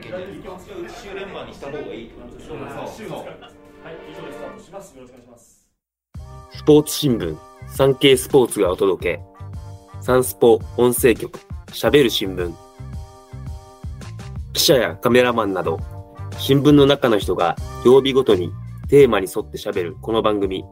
[0.00, 2.58] けじゃ基本週連番にした方がいいってことでしょう
[3.82, 4.94] はい、以上でスタートします。
[4.94, 5.66] よろしくお願いします。
[6.52, 7.36] スポーツ新聞、
[7.68, 9.22] 産経スポーツがお届け。
[10.02, 11.38] サンスポ音声局、
[11.68, 12.52] 喋る新聞。
[14.52, 15.80] 記者やカメラマンなど、
[16.38, 18.52] 新聞の中の人が曜日ごとに
[18.88, 20.64] テーマに沿って喋るこの番組。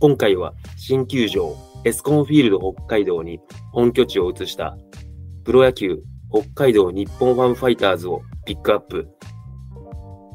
[0.00, 3.40] 今回は新球場エスコンフィールド北海道に
[3.72, 4.76] 本拠地を移した
[5.44, 9.08] プロ野球北海道日本ファンファイターズをピックアップ。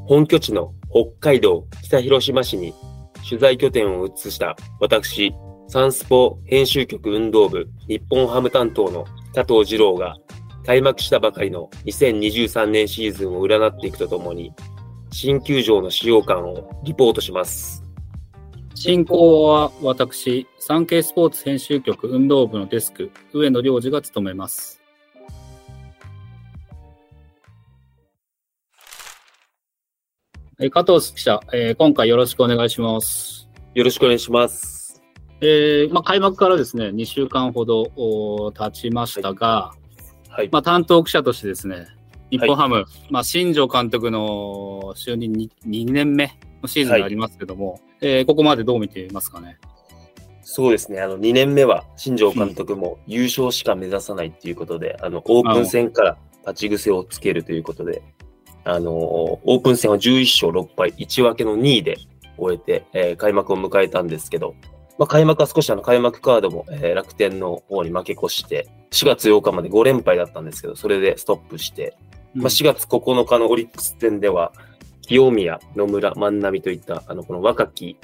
[0.07, 2.73] 本拠地の北海道北広島市に
[3.27, 5.33] 取材拠点を移した私、
[5.67, 10.15] サンスポ編集局運動部日本ハム担当の加藤二郎が
[10.65, 14.53] 開幕したばかりの2023年シーズンを占っていくとともに、
[15.11, 17.83] 新球場の使用感をリポートします。
[18.75, 24.80] 進行は私、産経スポーツ編集局運動部のデスク、上野良二が務めます。
[30.61, 33.49] えー加藤記者、えー今回よろしくお願いします。
[33.73, 35.01] よろしくお願いします。
[35.41, 39.73] えーまあ、開幕からですね、2週間ほどお経ちましたが、
[40.29, 40.49] はい。
[40.51, 41.87] まあ、担当記者としてですね、
[42.29, 49.57] 日本ハム、まあ、新庄監督の就任に2年目のシーズンがありますけども、えーここまでどう見ていますかね？
[50.43, 50.99] そうですね。
[51.01, 58.01] あの、2年目は新庄監督も優勝しか目指さないっていうことで、あの、オープン戦から勝ち癖をつけるということで、
[58.63, 61.97] あの、オープン戦は11勝6敗、1分けの2位で
[62.37, 64.55] 終えて、えー開幕を迎えたんですけど、
[64.97, 71.95] まあ、開幕は少しあの開幕カードも、えー楽天の方に負け越して、4月8日まで5連敗だったんですけど、それでストップして、
[72.33, 74.53] まあ、4月9日のオリックス戦では、
[75.01, 77.97] 清宮、野村、万波といった、あの、この若き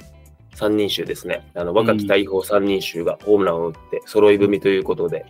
[0.54, 1.48] 三人衆ですね。
[1.54, 5.24] あの、若き大砲三人衆がホームランを打って、揃い踏みということで、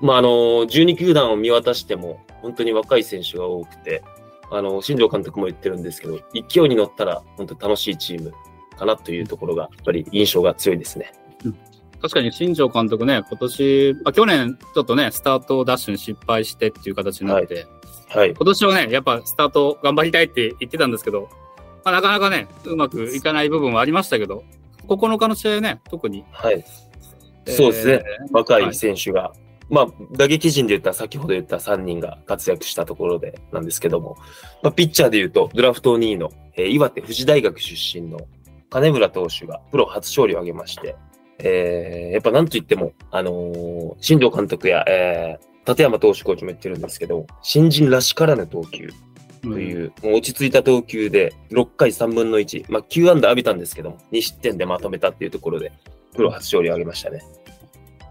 [0.00, 4.02] まあ、あの、12球団を見渡しても、本当に若い選手が多くて、
[4.50, 8.32] あの、新庄監督も言ってるんですけど、勢いに乗ったら、本当に楽しいチーム
[8.76, 11.12] かなというところが、やっぱり印象が強いですね。
[12.00, 17.66] 確かに新庄監督ね、今年、あ去年ちょっとね、スタートダッシュに失敗してっていう形になって、
[18.08, 18.34] はい。
[18.34, 21.30] 今年はね、やっぱスタート頑張りたいって言ってたんですけど、
[21.82, 24.44] まあ、なかなかね、うまくいかない部分はありましたけど、
[24.86, 26.24] 9日の試合ね、特に。
[26.30, 26.64] はい。
[27.46, 28.02] えーそうですね。
[28.32, 29.32] 若い選手が、
[29.70, 34.16] まあ、打撃陣で言ったら先ほど言った3人が活躍したところでなんですけども、
[34.62, 38.18] まあ、ピッチャーで言うと、ドラフト2位の、えー岩手富士大学出身の
[38.70, 40.96] 金村投手がプロ初勝利を挙げまして、
[41.38, 55.72] えーやっぱなんと言っても、あのー新庄監督や、えー立山投手コーチも言ってるんですけど、新人らしからぬ投球とうんいう、もう落ち着いた投球で、6回3分の1、まあ、9安打浴びたんですけども、2失点でまとめたっていうところで、
[56.14, 57.22] プロ初勝利を挙げましたね。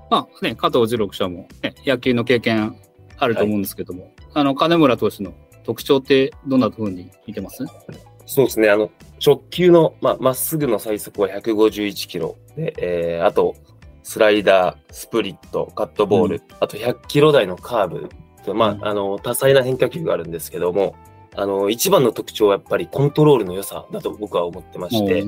[0.09, 2.75] まあね、加藤二郎記者も、ね、野球の経験
[3.17, 5.33] あると思うんですけども、あの、金村投手の
[5.63, 7.65] 特徴ってどんな風に見てます？
[8.25, 8.69] そうですね。
[8.69, 8.89] あの、
[9.25, 12.37] 直球の、まあ、まっすぐの最速は151キロ。
[12.55, 13.55] で、えー、あと、
[14.03, 16.41] スライダー、スプリット、カットボール、うん。
[16.59, 18.85] あと100キロ台のカーブ、まあ、うん。
[18.85, 20.95] あの、多彩な変化球があるんですけども、
[21.35, 25.23] あの、一番の特徴はやっぱりコントロールの良さだと僕は思ってまして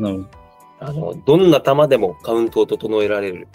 [0.79, 3.47] あの、どんな球でもカウントを整えられる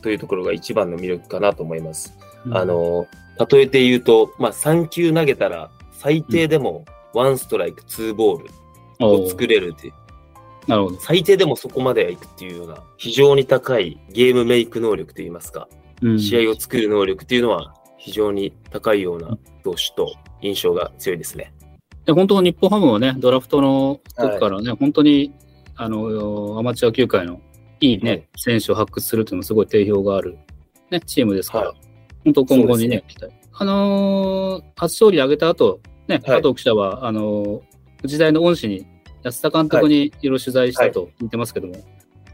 [0.00, 2.16] というところが一番の魅力かなと思います。
[2.50, 3.06] あ、の、
[3.50, 8.42] 例えて言うと、まあ、3球投げたら、最低でもワンストライク、ツーボー
[8.98, 9.94] ルを作れるっていう
[10.68, 11.00] なるほど。
[11.00, 15.68] 最低でもそこまではいくっていうような、非常に高いゲームメイク能力といいますか、
[16.02, 21.52] うん試合を作る能力っていうのは、非常に高いような投手と印象が強いですね。
[22.04, 25.32] で本当、日本ハムはね、ドラフトの時からね、本当に
[25.74, 27.40] あのアマチュア球界の
[27.80, 30.38] いいね、はい選手を発掘するというのはすごい定評がある、
[30.90, 31.76] ね、チームですから、はい。
[32.24, 33.34] 本当、今後にね期待。
[33.52, 37.60] あのー初勝利挙げた後、ね、加藤記者は、あのー
[38.04, 38.86] 時代の恩師に
[39.24, 40.10] 安田監督にい。
[40.10, 41.74] ろいろ取材したと聞いてますけども、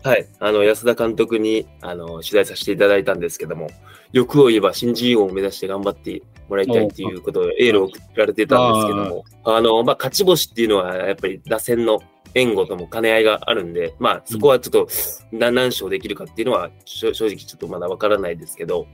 [0.04, 0.26] はい。
[0.38, 3.70] あの、安田監督に、あの、取材させていただいたんですけども、
[4.12, 12.00] 欲を言えば新人王を目指して頑張ってもらいたいっていうことでエールを送られてたんですけども、あの、まあ、勝ち星っていうのは、やっぱり打線の
[12.34, 14.88] 援護とも兼ね合いがあるんで、まあ、そこはちょっと
[15.32, 18.86] 何何勝できるかっていうのは、正直ちょっとまだわからないですけど、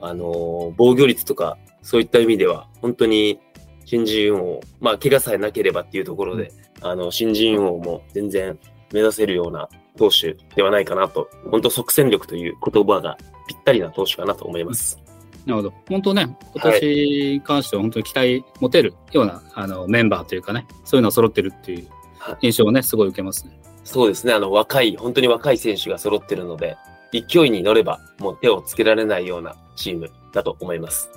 [0.00, 3.40] あの、防御率とか、そういった意味では、本当に
[3.84, 6.52] 新人王、まあ、怪我さえなければっていうところで、
[6.82, 8.58] あの、新人王も全然
[8.92, 13.16] 目指せるような投手ではないかなと、本当即戦力という言葉が
[13.48, 14.98] ぴったりな投手かなと思います。
[15.46, 15.74] なるほど。
[15.88, 16.86] 本当ね、今年
[17.34, 22.01] に関しては本当に期待持てるような、あのメンバーというかね、そういうのが揃ってるっていうはい
[22.40, 23.58] 印象をね、すごい受けますね。
[23.84, 26.76] そうですね、あの、若い、本当に若い選手が揃ってるので、
[27.12, 31.10] 勢いに乗れば、もう手をつけられないようなチームだと思います。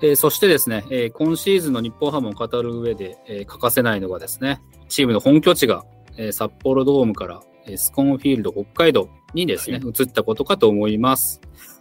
[0.00, 5.84] えーそしてですね、えー今シーズンの日本ハムを語る上で、えー欠かせないのがですね、チームの本拠地が、
[6.16, 11.40] えー札幌ドームからエスコンフィールド北海道にですね、移ったことかと思います。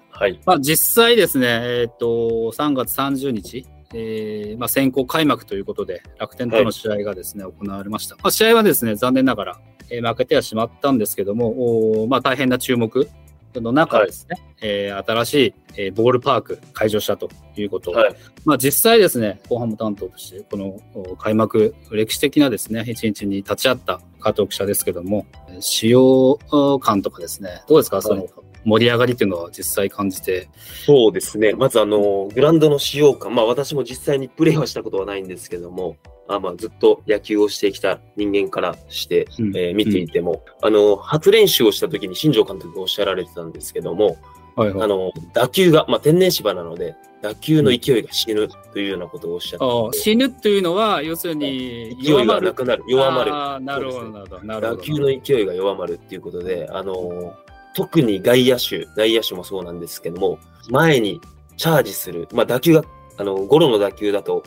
[0.09, 0.39] はい。
[0.45, 8.15] まあ、実際ですね、えっ、と、3月30日、えーまあ、先行開幕ということで、楽天との試合がですね、行われました。
[8.15, 13.07] まあ、試合はですね、残念ながら、えー負けてはしまったんですけども、おーまあ、大変な注目
[13.55, 17.91] の中ですね、えー新しい、えーボールパーク開場したということ。
[17.91, 18.15] はい。
[18.45, 26.37] まあ、実際ですね、後半も担当として、このお開幕、歴史的なですね、一日に立ち会った加藤記者ですけども、えー使用
[26.81, 28.27] 感とかですね、どうですか、その
[28.67, 30.49] 盛り上がりっていうのは実際感じて。
[30.85, 31.53] そうですね。
[31.53, 33.33] まず、あの、グラウンドの使用感。
[33.33, 35.95] まあ、私も実際にプレーはしたことはないんですけども、
[36.27, 44.17] あまあ、ずっと野球をしてきた人間からして、うんえー見ていても、あの、初練習をした時に新庄監督がおっしゃられてたんですけども、
[44.57, 53.33] はいはいあの、打球が、まあ、天然芝なので、打球の勢いが死ぬというようなことをおっしゃってああ死ぬというのは、要するに勢いがなくなる、弱まる。
[53.33, 54.43] ああなるほど、なるほど。
[54.43, 57.33] なるほど打球の勢いが弱まるっていうことで、あの、
[57.77, 60.39] 特に外野手、内野手もそうなんですけども、
[60.71, 61.21] 前に
[61.57, 62.83] チャージする、まあ打球が、
[63.17, 64.43] あの、ゴロの打球だと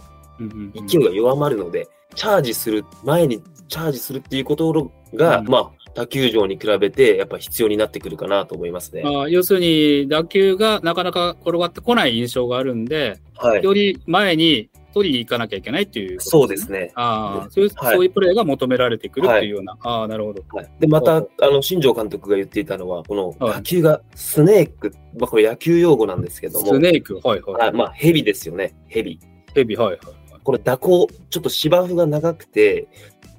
[0.88, 9.03] 勢いが弱まるので、チャージする、前にチャージするっていうことが、うんまあ、他球場に比べてやっぱ必要になってくるかなと思いますね。
[9.05, 13.62] ああ要するに、打球がなかなか転がってこない印象があるんで、はい。
[13.62, 16.92] より前に取りに行かなきゃいけないっていうことそうですね。
[16.94, 19.76] ああそういう、はいそういうプレーが求められてくるっていうような。
[19.81, 20.42] ああ、なるほど。
[20.48, 27.54] はい、で、また、ほあの、新庄監督が言っていたのは、このはい打球がスネーク、まあ、これ野球用語なんですけども、スネーク、はいはい。
[27.54, 29.19] はい、まあ、ヘビですよね、ヘビ。
[29.54, 29.98] ヘビ、はいはい
[30.42, 32.88] これ蛇行、ちょっと芝生が長くて、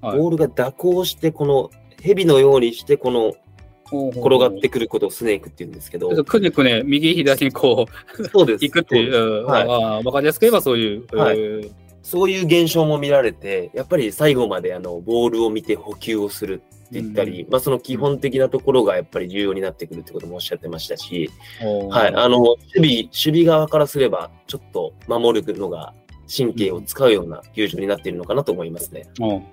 [0.01, 0.17] はい。
[0.19, 3.33] ボールが蛇行して、このヘビのようにして、この
[3.91, 7.87] 転がってくることをスネークって言うんですけど、くねくね、右左にこ
[8.19, 8.63] う、そうです。
[8.63, 10.01] 行くっていう、うんはい。
[10.07, 11.39] あかりやすく言えばそういう、はい。
[11.39, 11.71] えー
[12.03, 16.57] そういう現象も見られて、やっぱり最後まであのボールを見て補給をするっ
[16.89, 21.29] て言ったり、まあその基本的なところがやっぱり重要になってくるってこともおっしゃってましたし、
[21.89, 25.93] はい、あの、守備、守備側からすれば、ちょっと守るのが
[26.35, 29.07] 神経を使うような球場になっているのかなと思いますね。
[29.19, 29.43] うん。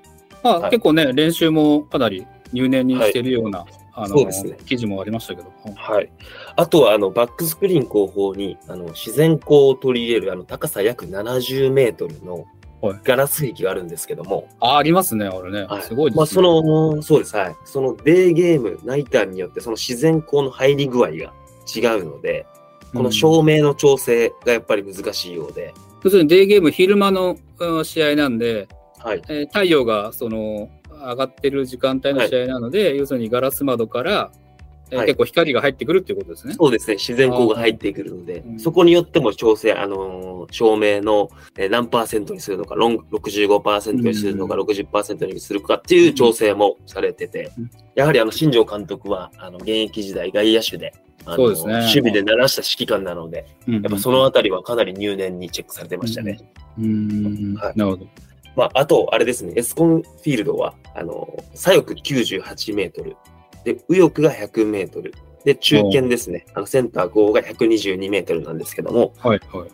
[0.43, 0.71] まあはい。
[0.71, 3.67] 結構ね、練習もかなり入念にしてるような、
[3.99, 5.53] あのそうですね記事もありましたけど。
[5.77, 6.11] はい。
[6.57, 12.47] あとは、あの、バックスクリーン後方に、あの、自然光を取り入れる、あの、高さ約70メートルの
[12.81, 15.65] はいガラス壁があるんですけども、あ、ありますね、あれね。
[15.65, 16.17] はいすごいですね。
[16.17, 17.57] まあ、その、そうです、はい。
[17.65, 21.33] そのデーゲーム、ナイターによって、その自然光の入り具合が
[21.75, 22.47] 違うので、
[22.95, 25.75] この照明の調整がやっぱり難しいようで、
[26.05, 28.69] 要するにデーゲーム昼間のうん試合なんで、
[28.99, 29.23] はい。
[29.29, 30.69] えー太陽がその
[30.99, 34.31] 上がってる時間帯の試合なので、要するにガラス窓から、
[34.91, 35.07] えーはい。
[35.07, 36.55] 結構光が入ってくるっていうことですね。
[36.55, 38.59] そうですね、自然光が入ってくるのでう、ん。
[38.59, 41.29] そこによっても調整、あのー照明の
[41.59, 44.61] えー何パーセントにするのか、ロン65%にするのか、うん。
[44.63, 50.95] 60%にするかっていう調整もされててうん、やはりあの新庄監督はあの現役時代外野手で、
[51.27, 51.75] あのそうですね。
[51.75, 56.39] 守備で鳴らした指揮官なので、ややっぱそのあたりはかなり入念にチェックされてましたね。
[56.79, 57.79] うーん、はい。
[57.79, 58.07] なるほど。
[58.59, 63.17] まあ、あと、あれですね、エスコンフィールドは、あの、左翼98メートル、
[63.63, 65.15] で、右翼が100メートル、
[65.45, 69.71] で、中堅ですね、あのセンター5が122メートルなんですけども、はいはいはい。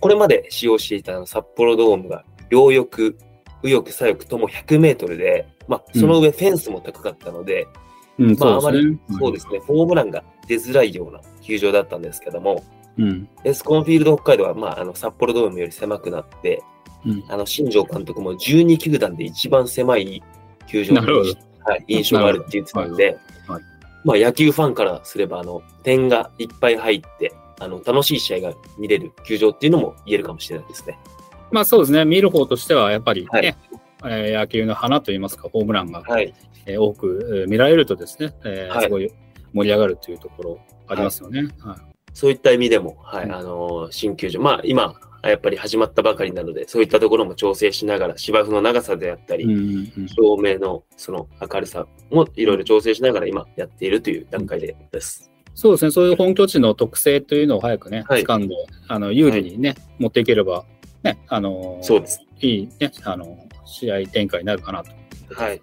[0.00, 3.14] これまで使用していた札幌ドームが両翼、
[3.62, 7.68] 右翼、左翼とも100メートルで、まあ、その上フェンスも高かったので、
[8.18, 12.64] うん、まあ、あまりそうですね。、そうですね、ホームランが出づらいような球場だったんですけども、
[12.98, 13.28] うん。
[13.44, 16.62] エスコンフィールド北海道は、まあ、あの札幌ドームより狭くなって、
[17.06, 17.24] うん。
[17.28, 20.22] あの新庄監督も12球団で一番狭い
[20.66, 21.34] 球場なるほど。
[21.64, 23.14] はい、印象があるって言ってたんで、はい。
[23.48, 23.62] はい
[24.04, 30.98] まあ、野球ファンからすればあの点がいっぱい入ってあの楽しい試合が見れる球場っていうのも言えるかもしれないですね。
[31.50, 33.46] まあそうですね、見る方としてはやっぱりね、はい。
[33.46, 36.34] えー野球の花といいますか、ホームランが、はい、
[36.66, 38.84] えー多くえー見られるとですね、えーはい。
[38.84, 39.10] すごい
[39.54, 40.58] 盛り上がるというところ
[40.88, 41.48] ありますよね。
[41.60, 41.76] はい。
[42.12, 43.32] そういった意味でも、はいうん。
[43.32, 44.94] あの新球場、まあ今、
[45.28, 55.30] やっぱり始まったばかりなので、そういったところも調整しながら、芝生の長さであったり、うんうんうん照明のその明るさもいろいろ調整しながら今やっているという段階でです。
[55.54, 58.54] そうですね、そういう本拠地の特性というのを早くね、はい掴んで、
[58.88, 60.64] あの有利にね、持っていければ、
[61.02, 62.20] ね、あのーそうです。
[62.40, 64.90] いいね、あの試合展開になるかなと。
[65.34, 65.60] はい。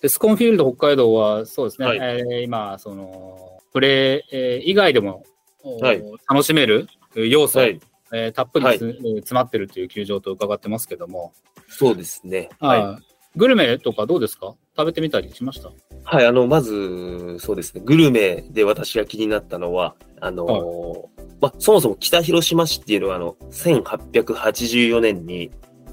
[0.00, 5.24] でスコンフィールド北海道は、そうですね、はいえー今、その、プレー、えー以外でも、
[5.62, 6.02] おはい。
[6.28, 7.80] 楽しめる要素、はい。
[8.12, 8.78] えーたっぷりつ、はい。
[8.80, 11.32] えー詰まってるという球場と伺ってますけども、
[11.68, 12.48] そうですね。
[12.60, 12.80] あはい。
[12.80, 12.96] ー
[13.36, 14.54] グルメとかどうですか？
[14.76, 15.70] 食べてみたりしました？
[16.02, 21.06] はい、あの、まず、そうですね、グルメで私が気になったのは、あのー
[21.40, 25.50] まあ、そもそも北広島市っていうのは、あの、1884年に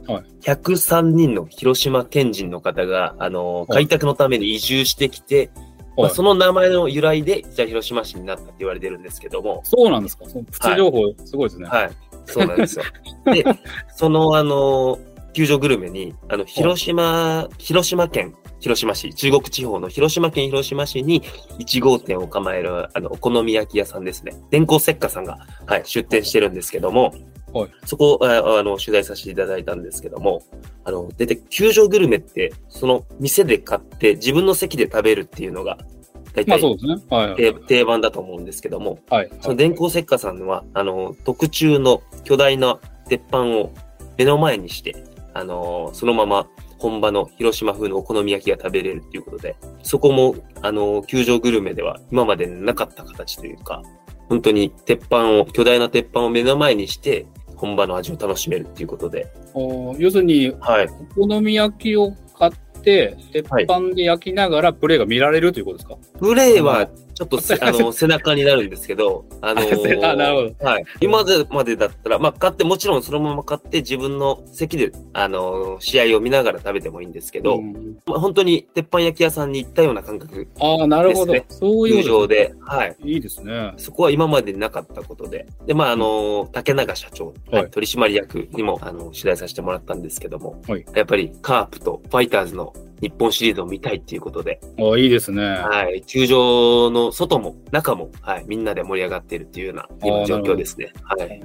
[0.07, 3.85] はい、103人の広島県人の方が、あのーはい。
[3.85, 5.51] 開拓のために移住してきて、
[5.97, 10.25] まあ、はいその名前の由来で北広島市になったって言われてるんですけども、そうなんですか？
[10.29, 11.67] そのプチ情報、すごいですね。
[11.67, 11.91] はい、
[12.25, 12.85] そうなんですよ。
[13.33, 13.43] で、
[13.95, 14.99] その、あの、
[15.33, 21.21] 球場グルメに、あの、広島、広島県、広島市、中国地方の広島県広島市に
[21.59, 24.33] 1号店を構える、あの、お好み焼き屋さんですね。
[24.49, 25.37] 電光石火さんが、
[25.67, 27.13] はい、出店してるんですけども、
[27.53, 30.43] はいそこあ、あの、取材させていただいたんですけども、
[30.83, 35.77] あの、出て、球場グルメって、その、店で買って自分の席で食べるっていうのが、
[36.33, 36.95] 大体、まあそうですね。
[37.09, 37.55] はい。
[37.67, 39.29] 定番だと思うんですけども、はい。
[39.41, 43.71] その電光石火さんは、あの、特注の巨大な鉄板を
[44.17, 44.95] 目の前にして、
[45.33, 46.47] あの、そのまま
[46.79, 53.81] 本場の広島風のお好み焼きが食べれるっていうことで、そこも、あの、球場グルメでは今までなかった形というか、
[54.29, 60.89] 本当に鉄板を、巨大な鉄板を目の前にして、本場の味を楽しめるっていうことで、お要するに、はい。
[61.17, 70.85] お好み焼きを買って、鉄板で焼きながらプレーが見られるということですか、プレイは、ちょっとせ、あの、 背中になるんですけど、あのー あなるほはい。
[71.01, 81.33] 今までだったら、まあ、買って、もちろんそのまま買って自分の席で、あのー試合を見ながら食べてもいいんですけど、んまあ、本当に鉄板焼き屋さんに行ったような感覚、ああ、なるほど。
[81.33, 82.95] ですそういうではい。
[83.03, 83.73] いいですね。
[83.77, 85.47] そこは今までなかったことで。
[85.65, 95.43] で、まあ、あのー竹永社長、はいはい取締役にも、あの、取材させてもらったんですけども、はいやっぱりカープとファイターズの日本シリーズを見たいっていうことで、ああ、いいですね。
[95.43, 96.01] はい。
[96.03, 98.45] 球場の外も中も、はい。
[98.47, 100.91] みんなで盛り上がっているっていうような、状況ですね。
[101.03, 101.41] はい。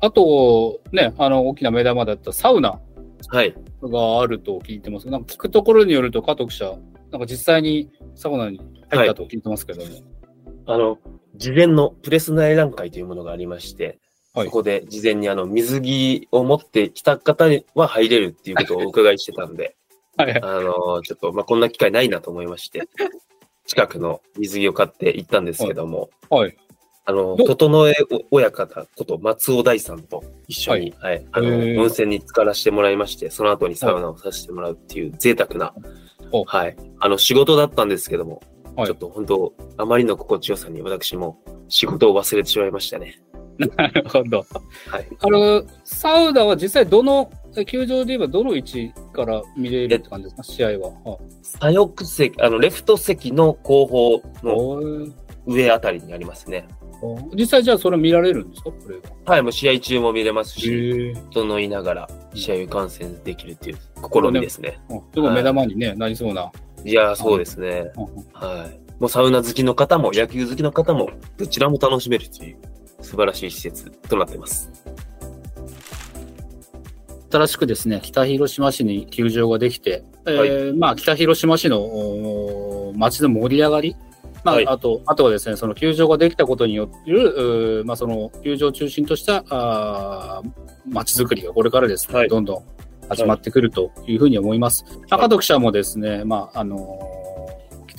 [0.00, 2.80] あと、ね、あの、大きな目玉だったサウナ
[3.28, 3.54] はい。
[3.82, 6.76] があると聞いてますなんか聞くところによると、加藤記者、
[7.10, 9.90] なんか実際にサウナに入ったと聞いてますけども。
[10.66, 10.98] あの、
[11.36, 13.98] 事前のプレス内覧会というものがありまして、
[14.32, 19.76] はいそこで事前にあの、水着を持ってきた方には入れるっていうことをお伺いしてたんで、
[20.24, 20.42] はい。
[20.42, 22.88] あの、ちょっと、まあ、こんな機会ないなと思いまして、
[23.66, 26.56] 近くの水着を買って行ったんですけども、はい。
[27.06, 27.94] あの、ど整え
[28.30, 35.74] 親方こと松尾大さんと一緒に、はい、あの、へー温泉に浸からしてもらいまして、その後にサウナをさせてもらうっていう贅沢な
[36.32, 38.42] お、はい、あの、仕事だったんですけども、
[38.76, 43.20] はいちょっと本当、あまりの心地よさに私も仕事を忘れてしまいましたね。
[43.76, 44.46] なるほど。
[44.88, 45.08] はい。
[45.20, 47.30] あの、サウナは実際どの、
[47.66, 50.88] 球場で言えばどの位置から見れるって感じですか、試合は。
[51.04, 55.10] はい左翼席、あの、レフト席の後方の
[55.46, 56.68] 上あたりにありますね。
[57.34, 58.70] 実際じゃあそれ見られるんですか？
[59.24, 61.14] はい、もう試合中も見れますし。
[61.32, 63.78] 整いながら試合を観戦できるっていう
[64.12, 64.78] 試みですね。
[65.14, 66.52] すごい目玉に、ねなりそうな。
[66.84, 67.90] いやー、そうですね。
[68.32, 68.80] はい。
[69.00, 72.58] もうサウナ好きの方も野球好きの方もどちらも楽しめるという
[73.00, 74.70] 素晴らしい施設となっています。
[77.30, 83.96] 新しくですね、北広島市に球場ができて、えーまあ、北広島市の街の盛り上がり、
[84.42, 84.66] まあ、はい。
[84.66, 90.50] あと、あとはですね、その球場ができたことによる、まあ、その球場を中心とした、あー
[90.88, 92.28] 街づくりがこれからですね、はい。
[92.28, 92.64] どんどん
[93.08, 94.84] 始まってくるというふうに思います。
[95.10, 97.20] 赤戸記者もですね、まあ、あのー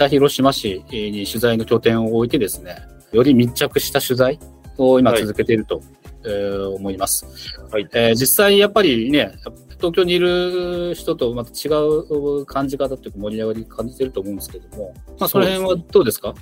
[0.01, 2.77] 北広島市に取材の拠点を置いてですね、
[3.11, 4.39] より密着した取材
[4.77, 5.79] を今続けていると、
[6.25, 7.25] えー思います。
[7.71, 7.87] はい。
[7.93, 9.31] えー実際やっぱりね、
[9.77, 16.33] 東京にいる人とまた違う感じ方っていうか盛り上がり感じてると思うんですけども、まあその辺はどうですか？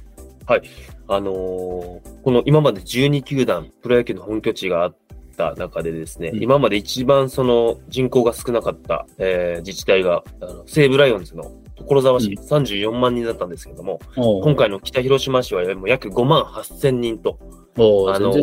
[1.08, 4.96] あのーこの今まで12球団、プロ野球の本拠地があっ
[5.38, 6.44] た中でですね、うん。
[6.44, 12.44] 今まで一番その人口が少なかった、えー自治体が、あの西武ライオンズの所沢市、うん。
[12.44, 17.40] 34万人だったんですけども、お今回の北広島市はもう約5万8000人と、
[17.80, 18.32] おあの。
[18.32, 18.42] はい。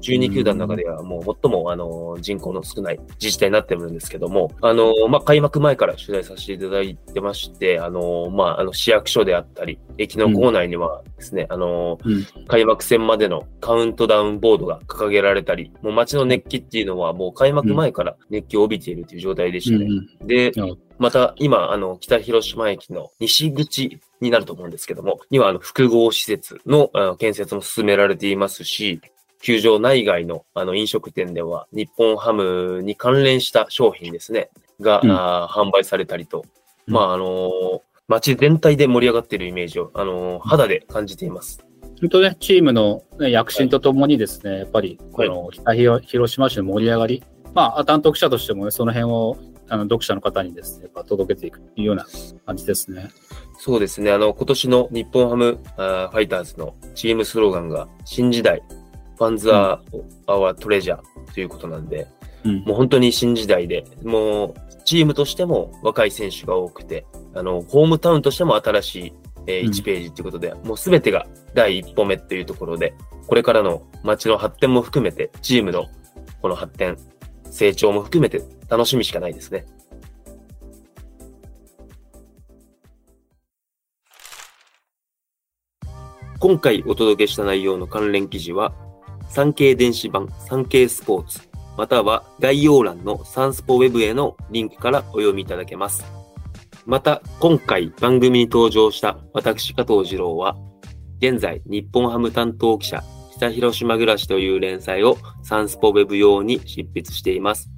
[0.00, 12.26] 12球団の中ではもう最も、あの、人口の少ない自治体になってるんですけども、あの、まあ、開幕前から取材させていただいてまして、あの、まあ、あの、市役所であったり、駅の構内にはですね、あの、うん。
[12.46, 20.52] 開幕戦までのカウントダウンボードが掲げられたり、もう街の熱気っていうのはもう開幕前から熱気を帯びているという状態でして、うんうんで
[20.98, 29.00] また今、あの、北広島駅の西口になると思うんですけども、にはあの複合施設の建設も進められていますし、
[29.40, 34.50] 球場内外のあの飲食店では日本ハムに関連した商品ですね、
[34.80, 36.44] が、うんあー販売されたりと、
[36.88, 41.64] うんまあ、あのー街全体で盛り上がっているイメージを、あのー肌で感じています。
[42.00, 47.22] 本当ね、チームの、ね、躍進とともにですね、やっぱり、この北広広島市の盛り上がり、
[47.54, 49.38] まあ、担当記者としてもね、その辺を、
[49.68, 52.04] あの、読者の方にですね、やっぱ届けていくというような
[52.44, 53.08] 感じですね。
[53.58, 54.10] そうですね。
[54.10, 58.62] あの、今年の日本ハムあーファイターズのチームスローガンが、新時代、
[59.16, 59.80] ファンズア
[60.26, 62.06] ワートレジャーということなんで、
[62.44, 62.56] うん。
[62.64, 69.12] もう本当に新時代で、もうチームとしても若い選手が多くて、あの、ホームタウンとしても新しい、
[69.46, 72.94] えーうん1ページということで、もうすべてが第一歩目っていうところで、
[73.26, 75.86] これからの街の発展も含めて、チームの
[76.40, 76.96] この発展、
[77.50, 79.66] 成長も含めて楽しみしかないですね。
[86.44, 88.74] 今回お届けした内容の関連記事は、
[89.30, 91.40] 産経電子版産経スポーツ、
[91.78, 96.04] または概要欄のサンスポウェブへのリンクからお読みいただけます。
[96.84, 100.54] また、今回番組に登場した私加藤二郎は、
[101.16, 103.02] 現在日本ハム担当記者、
[103.38, 107.70] 北広島暮らしという連載をサンスポウェブ用に執筆しています。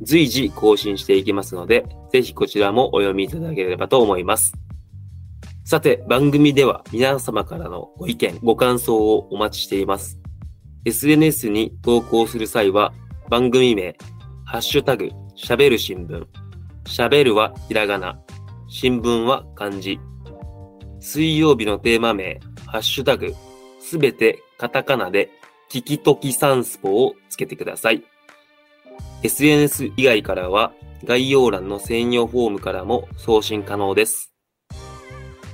[0.00, 4.52] 随時更新していきますので、ぜひこちらもお読みいただければと思います。
[5.70, 10.18] さて、番組では皆様からのご意見、ご感想をお待ちしています。
[10.86, 12.94] SNS に投稿する際は、
[13.28, 13.94] 番組名、
[14.46, 16.24] ハッシュタグ、喋る新聞。
[16.86, 18.18] 喋るはひらがな。
[18.66, 20.00] 新聞は漢字。
[21.00, 23.34] 水曜日のテーマ名、ハッシュタグ、
[23.78, 25.28] すべてカタカナで、
[25.68, 28.02] キキトキサンスポをつけてください。
[29.22, 30.72] SNS 以外からは、
[31.04, 34.32] 概要欄の専用フォームからも送信可能です。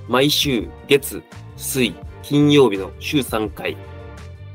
[0.08, 1.22] 毎週月、
[1.56, 3.76] 水、金曜日の週3回、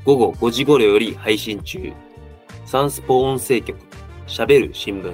[0.04, 1.92] 午後5時頃より配信中。
[2.64, 3.78] サンスポ音声局、
[4.28, 5.12] 喋る新聞。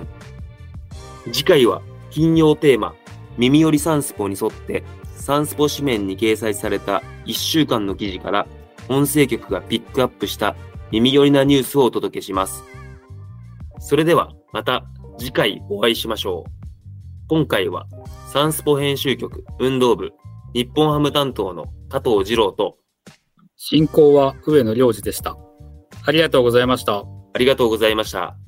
[1.33, 2.95] 次回は金曜テーマ、
[3.39, 8.47] 耳寄りサンスポに沿って、サンスポ紙面に掲載された1週間の記事から、
[8.89, 10.55] 音声局がピックアップした
[10.91, 12.63] 耳寄りなニュースをお届けします。
[13.79, 14.85] それではまた
[15.19, 16.51] 次回お会いしましょう。
[17.29, 17.87] 今回は
[18.33, 20.13] サンスポ編集局運動部
[20.57, 22.79] 日本ハム担当の加藤二郎と
[23.57, 25.37] 進行は上野良二でした。
[26.03, 27.05] ありがとうございました。
[27.35, 28.39] ありがとうございました。